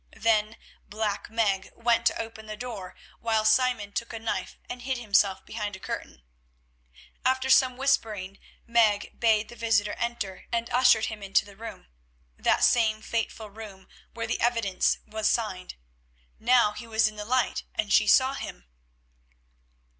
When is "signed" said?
15.29-15.75